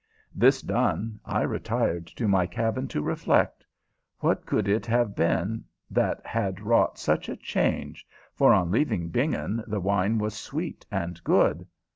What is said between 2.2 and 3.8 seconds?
my cabin to reflect.